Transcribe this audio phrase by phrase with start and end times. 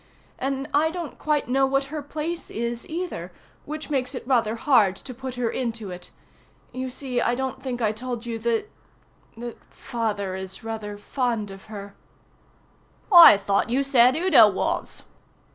[0.39, 3.31] And I don't quite know what her place is either,
[3.65, 6.09] which makes it rather had to put her into it.
[6.71, 8.71] You see, I don't think I told you that
[9.37, 11.93] that Father is rather fond of her."
[13.11, 15.03] "I thought you said Udo was."